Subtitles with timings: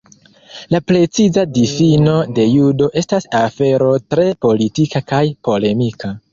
[0.75, 6.15] La preciza difino de "Judo" estas afero tre politika kaj polemika.